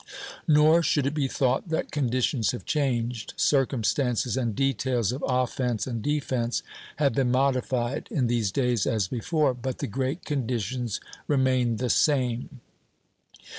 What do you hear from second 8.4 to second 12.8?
days as before, but the great conditions remain the same.